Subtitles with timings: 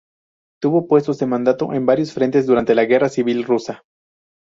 [0.59, 3.83] Tuvo puestos de mando en varios frentes durante la Guerra Civil Rusa.